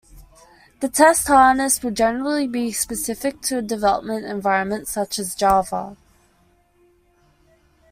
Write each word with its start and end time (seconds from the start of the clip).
The 0.79 0.89
test 0.89 1.27
harness 1.27 1.83
will 1.83 1.91
generally 1.91 2.47
be 2.47 2.71
specific 2.71 3.39
to 3.41 3.59
a 3.59 3.61
development 3.61 4.25
environment 4.25 4.87
such 4.87 5.19
as 5.19 5.35
Java. 5.35 5.95